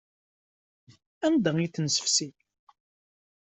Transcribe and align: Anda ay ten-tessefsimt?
Anda 1.25 1.49
ay 1.57 1.69
ten-tessefsimt? 1.69 2.39